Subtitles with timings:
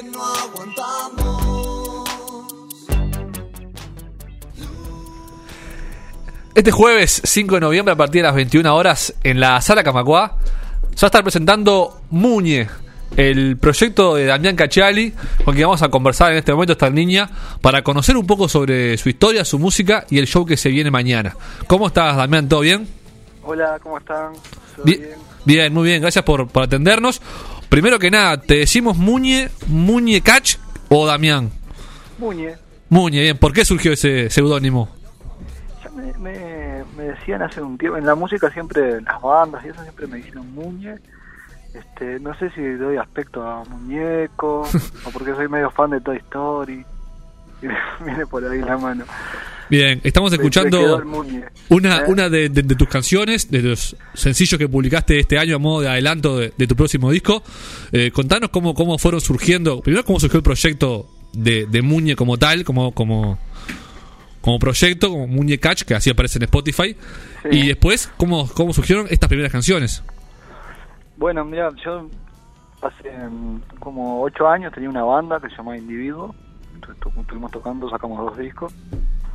[0.00, 2.08] que no aguantamos.
[6.54, 10.36] Este jueves 5 de noviembre a partir de las 21 horas en la Sala Camacuá
[10.94, 12.68] se va a estar presentando Muñe,
[13.16, 17.30] el proyecto de Damián Cachali, con quien vamos a conversar en este momento esta niña
[17.60, 20.90] para conocer un poco sobre su historia, su música y el show que se viene
[20.90, 21.36] mañana.
[21.66, 22.48] ¿Cómo estás, Damián?
[22.48, 22.88] ¿Todo bien?
[23.42, 24.32] Hola, ¿cómo están?
[24.76, 25.14] ¿Todo Bien,
[25.44, 27.22] bien, muy bien, gracias por, por atendernos.
[27.70, 30.56] Primero que nada, ¿te decimos Muñe, Muñe Cach
[30.88, 31.50] o Damián?
[32.18, 32.56] Muñe.
[32.88, 34.88] Muñe, bien, ¿por qué surgió ese seudónimo?
[35.84, 39.64] Ya me, me, me decían hace un tiempo, en la música siempre, en las bandas
[39.64, 40.96] y eso siempre me dijeron Muñe.
[41.72, 44.62] Este, no sé si doy aspecto a muñeco
[45.04, 46.84] o porque soy medio fan de Toy Story.
[48.04, 49.04] Viene por ahí la mano.
[49.68, 51.00] Bien, estamos escuchando
[51.68, 52.04] una, ¿Eh?
[52.08, 55.82] una de, de- de tus canciones, de los sencillos que publicaste este año a modo
[55.82, 57.42] de adelanto de, de tu próximo disco.
[57.92, 62.36] Eh, contanos cómo, cómo fueron surgiendo, primero cómo surgió el proyecto de, de Muñe como
[62.36, 63.38] tal, como, como,
[64.40, 66.96] como proyecto, como Muñe Catch, que así aparece en Spotify.
[67.44, 67.48] Sí.
[67.52, 70.02] Y después, cómo, cómo surgieron estas primeras canciones.
[71.16, 72.08] Bueno, mira, yo
[72.82, 73.08] hace
[73.78, 76.34] como ocho años tenía una banda que se llamaba Individuo.
[76.88, 78.74] Estuvimos tocando, sacamos dos discos.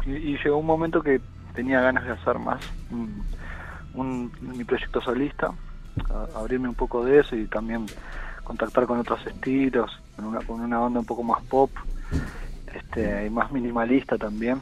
[0.05, 1.19] Y, llegó un momento que
[1.53, 2.59] tenía ganas de hacer más
[3.93, 5.51] un, mi proyecto solista,
[6.35, 7.85] abrirme un poco de eso y también
[8.43, 11.71] contactar con otros estilos, con una, con una onda un poco más pop
[12.73, 14.61] este, y más minimalista también.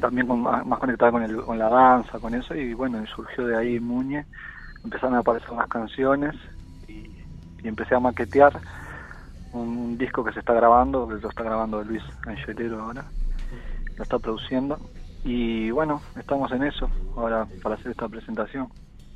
[0.00, 2.54] También con, más, conectada con, con la danza, con eso.
[2.54, 4.26] Y bueno, surgió de ahí Muñe
[4.84, 6.34] empezaron a aparecer las canciones
[6.86, 8.58] y empecé a maquetear
[9.52, 13.04] un, un disco que se está grabando, que lo está grabando Luis Angelero ahora,
[13.96, 14.78] lo está produciendo
[15.24, 18.68] y bueno, estamos en eso ahora para hacer esta presentación.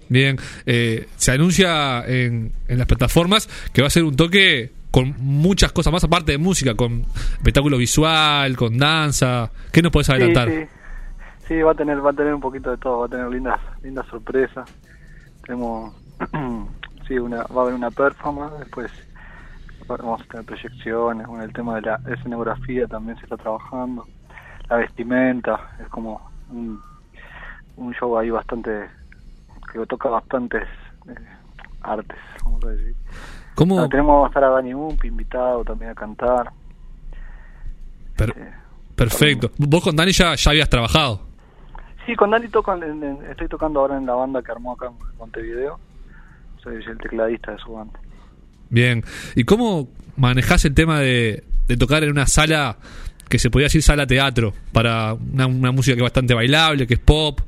[0.09, 5.15] Bien, eh, se anuncia en, en las plataformas que va a ser un toque con
[5.19, 7.07] muchas cosas más aparte de música, con
[7.39, 9.51] espectáculo visual, con danza.
[9.73, 10.49] ¿Qué nos puedes adelantar?
[10.49, 10.67] Sí, sí.
[11.49, 13.59] Sí, va a tener va a tener un poquito de todo, va a tener lindas
[13.83, 14.71] lindas sorpresas.
[15.45, 15.95] Tenemos
[17.09, 18.91] sí, una va a haber una performance, después
[19.87, 24.05] vamos a tener proyecciones, bueno, el tema de la escenografía también se está trabajando,
[24.69, 26.20] la vestimenta, es como
[26.51, 26.81] un,
[27.77, 28.89] un show ahí bastante
[29.73, 30.65] que toca bastantes
[31.09, 31.15] eh,
[31.83, 32.95] artes, vamos a decir.
[33.55, 33.89] ¿Cómo?
[33.89, 36.51] Tenemos a estar a Dani invitado también a cantar.
[38.17, 38.53] Per- Eh,
[38.95, 39.51] perfecto.
[39.59, 41.21] Vos con Dani ya, ya habías trabajado.
[42.07, 44.87] Sí, con Dani toco, en- en- estoy tocando ahora en la banda que armó acá
[44.87, 45.79] en Montevideo.
[46.63, 47.98] Soy el tecladista de su banda.
[48.73, 49.05] Bien.
[49.37, 51.45] ¿Y cómo manejás el tema de,
[51.79, 52.79] tocar en una sala
[53.29, 56.95] que se podría decir sala teatro para una, una música que es bastante bailable, que
[56.95, 57.41] es pop?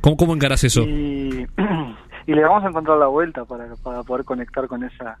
[0.00, 0.80] ¿Cómo, cómo encarás eso?
[0.80, 1.46] Y,
[2.26, 5.18] y le vamos a encontrar la vuelta para, para poder conectar con esa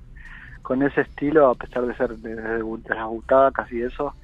[0.62, 4.14] con ese estilo, a pesar de ser de las butacas y eso,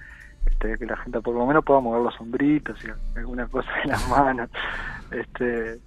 [0.46, 3.90] este, que la gente por lo menos pueda mover los sombritos y alguna cosa en
[3.90, 4.48] las manos.
[5.10, 5.78] Este,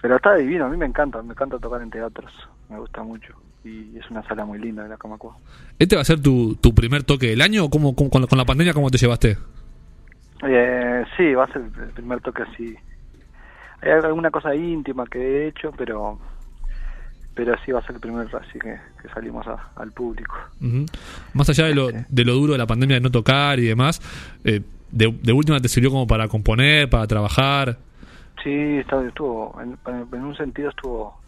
[0.00, 2.32] pero está divino, a mí me encanta, me encanta tocar en teatros,
[2.68, 3.32] me gusta mucho.
[3.64, 5.36] Y es una sala muy linda de la Camacua.
[5.78, 8.26] ¿Este va a ser tu, tu primer toque del año o cómo, cómo- con, la,
[8.26, 9.38] con la pandemia cómo te llevaste?
[10.44, 12.74] Eh, sí, va a ser el primer toque así.
[13.82, 16.18] Hay alguna cosa íntima que he hecho, pero
[17.34, 20.34] pero sí va a ser el primer así que, que salimos a- al público.
[20.60, 20.84] Ujú.
[21.32, 24.02] Más allá de lo, de lo duro de la pandemia de no tocar y demás,
[24.44, 27.78] eh, de, de última te sirvió como para componer, para trabajar.
[28.44, 29.78] Sí, está- estuvo, en,
[30.12, 31.21] en un sentido estuvo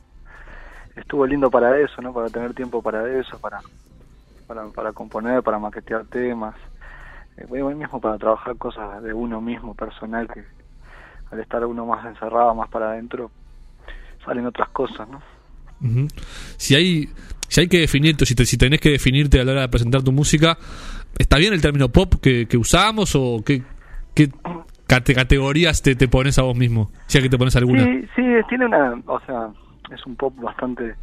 [0.96, 2.12] estuvo lindo para eso, ¿no?
[2.12, 3.60] Para tener tiempo para eso, para
[4.46, 6.54] para, para componer, para maquetear temas.
[7.36, 10.44] Eh, bueno, hoy mismo para trabajar cosas de uno mismo, personal, que
[11.30, 13.30] al estar uno más encerrado, más para adentro,
[14.24, 15.22] salen otras cosas, ¿no?
[15.80, 16.06] Ujú.
[16.56, 17.08] Si hay
[17.48, 20.02] si hay que definirte, si, te, si tenés que definirte a la hora de presentar
[20.02, 20.58] tu música,
[21.18, 23.62] ¿está bien el término pop que, que usamos o qué,
[24.14, 24.28] qué
[24.86, 26.90] cate- categorías te, te pones a vos mismo?
[27.06, 27.84] Si es que te pones alguna.
[27.84, 29.50] Sí, sí, tiene una, o sea,
[29.90, 30.96] es un pop bastante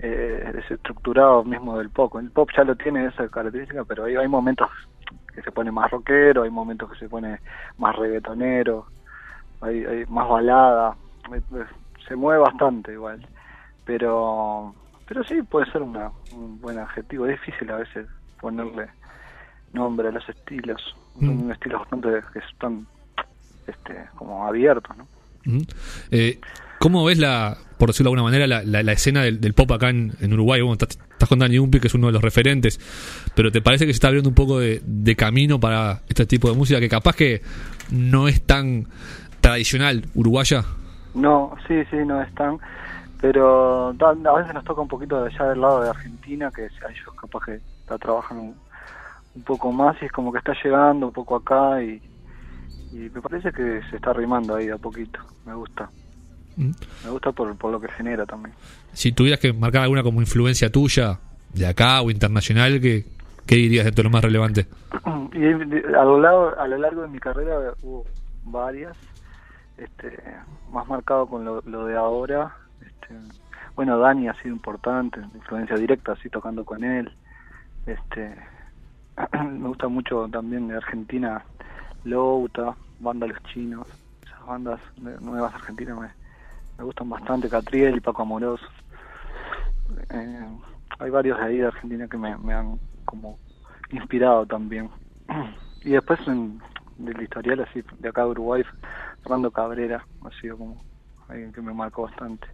[0.00, 2.16] eh, desestructurado mismo del pop.
[2.16, 4.68] El pop ya lo tiene esa característica, pero hay, hay momentos
[5.34, 7.38] que se pone más rockero, hay momentos que se pone
[7.78, 8.86] más reggaetonero,
[9.60, 10.96] hay, hay más balada,
[11.34, 11.64] eh, eh,
[12.06, 13.26] se mueve bastante igual.
[13.84, 14.74] Pero,
[15.06, 17.26] pero sí puede ser una, un buen adjetivo.
[17.26, 18.06] Es difícil a veces
[18.40, 18.88] ponerle
[19.72, 20.94] nombre a los estilos.
[21.18, 21.50] Son Mm.
[21.50, 22.86] estilos bastante que están
[23.66, 25.06] este, como abiertos, ¿no?
[26.10, 26.38] Eh,
[26.78, 29.90] ¿Cómo ves la, por decirlo de alguna manera, la, la- escena del, del pop acá
[29.90, 30.60] en, Uruguay?
[30.60, 32.78] Bueno, estás, estás con Dani Umpi, que es uno de los referentes,
[33.34, 34.80] pero ¿te parece que se está abriendo un poco de,
[35.16, 37.42] camino para este tipo de música que capaz que
[37.90, 38.86] no es tan
[39.40, 40.64] tradicional uruguaya?
[41.14, 42.58] No, sí, sí, no están.
[43.20, 46.62] Pero da- a veces nos toca un poquito de allá del lado de Argentina, que
[46.66, 47.58] ellos capaz que
[47.90, 48.56] la trabajan un-
[49.34, 52.00] un poco más y es como que está llegando un poco acá y,
[52.92, 55.18] me parece que se está arrimando ahí a poquito.
[55.44, 55.90] Me gusta.
[56.58, 56.72] Mm.
[57.04, 58.54] Me gusta por, por lo que genera también.
[58.92, 61.18] Si tuvieras que marcar alguna como influencia tuya,
[61.54, 63.04] de acá o internacional, ¿qué,
[63.46, 64.66] qué dirías de todo lo más relevante?
[65.32, 65.44] Y
[65.94, 68.04] a lo largo, a lo largo de mi carrera hubo
[68.44, 68.96] varias,
[69.76, 70.18] este,
[70.72, 72.56] más marcado con lo, lo de ahora.
[72.80, 73.14] Este,
[73.76, 77.12] bueno, Dani ha sido importante, influencia directa, así tocando con él.
[77.86, 78.34] Este,
[79.44, 81.44] me gusta mucho también de Argentina,
[82.04, 83.86] Louta, Banda Los Chinos,
[84.24, 86.08] esas bandas de- nuevas argentinas me,
[86.78, 88.64] me gustan bastante, Catriel y Paco Amoroso.
[90.10, 90.48] Eh,
[91.00, 93.38] hay varios de ahí de Argentina que me, han como
[93.90, 94.88] inspirado también.
[95.84, 96.60] Y después en,
[96.98, 98.64] del historial así, de acá de Uruguay,
[99.22, 100.82] Fernando Cabrera, ha sido como
[101.28, 102.48] alguien que me marcó bastante.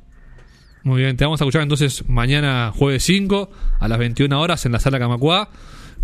[0.82, 3.48] Muy bien, te vamos a escuchar entonces mañana jueves 5
[3.80, 5.48] a las 21 horas en la sala Camacuá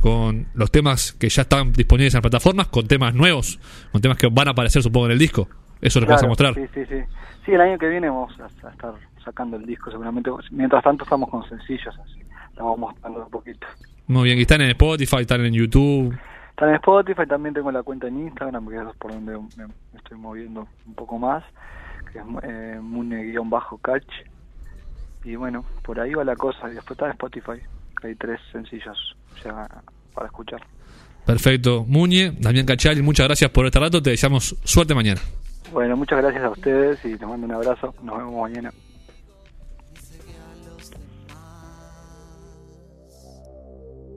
[0.01, 3.61] con los temas que ya están disponibles en las plataformas, con temas nuevos,
[3.93, 5.47] con temas que van a aparecer supongo en el disco.
[5.81, 6.55] Eso es lo que vas a Claro, mostrar.
[6.55, 7.03] Sí, sí, sí.
[7.44, 8.94] Sí, el año que viene vamos a, a estar
[9.25, 10.31] sacando el disco seguramente.
[10.50, 12.21] Mientras tanto estamos con sencillos así.
[12.50, 13.67] Estamos mostrando un poquito.
[14.06, 16.19] Muy bien, y están en Spotify, están en YouTube.
[16.50, 19.67] Está en Spotify, también tengo la cuenta en Instagram, que es por donde me,
[19.97, 21.44] estoy moviendo un poco más,
[22.12, 24.12] que es eh, mune-catch.
[25.25, 26.69] Y bueno, por ahí va la cosa.
[26.71, 27.62] Y después está en Spotify,
[28.00, 29.67] que hay tres sencillos ya
[30.12, 30.61] para escuchar.
[31.25, 31.85] Perfecto.
[31.87, 34.03] Muñe, Damián Cachali, muchas gracias por este rato.
[34.03, 35.21] Te deseamos suerte mañana.
[35.73, 37.95] Bueno, muchas gracias a ustedes y les mando un abrazo.
[38.03, 38.73] Nos vemos mañana.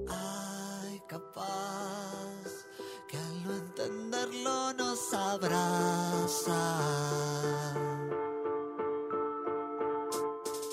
[0.10, 2.66] Ay, capaz
[3.08, 6.80] que al no entenderlo nos abraza.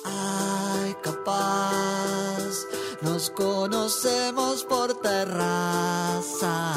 [0.06, 2.67] Ay, capaz
[3.03, 6.75] nos conocemos por terraza.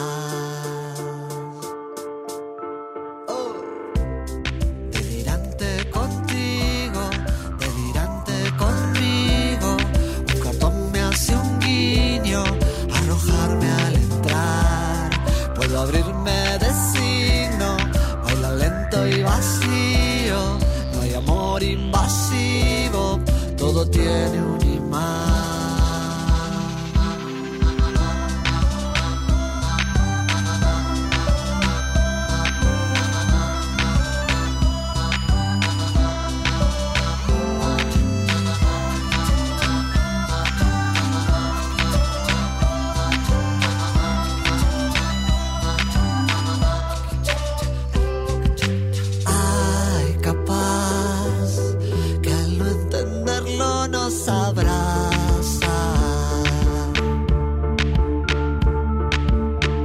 [53.87, 55.77] Nos abraza.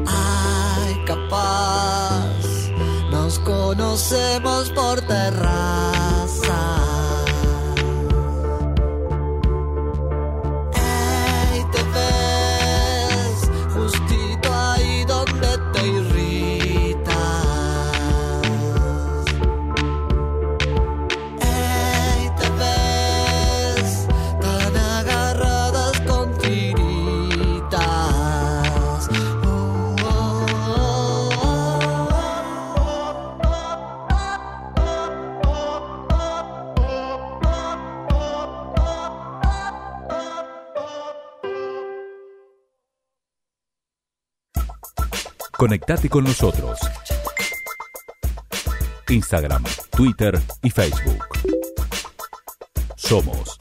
[0.06, 2.70] Ay, capaz
[3.10, 5.47] nos conocemos por terraza.
[45.58, 46.78] Conectate con nosotros.
[49.08, 51.26] Instagram, Twitter y Facebook.
[52.94, 53.58] Somos